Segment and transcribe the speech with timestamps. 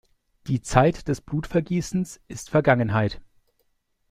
[0.47, 3.21] Die Zeit des Blutvergießens ist Vergangenheit!